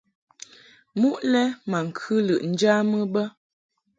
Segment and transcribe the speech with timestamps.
[0.99, 3.23] Muʼ lɛ ma ŋkɨ lɨʼ njamɨ bə.